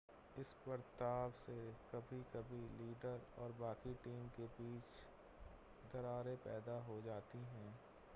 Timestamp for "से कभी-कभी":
1.39-2.61